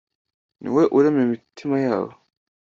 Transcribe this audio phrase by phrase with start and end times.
[0.61, 2.13] Ni we urema imitima yabo